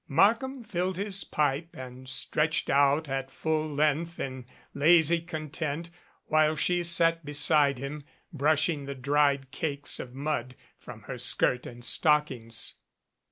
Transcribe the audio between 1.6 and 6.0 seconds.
and stretched out at full length in lazy content